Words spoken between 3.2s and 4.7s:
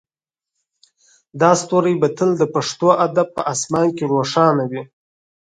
په اسمان کې روښانه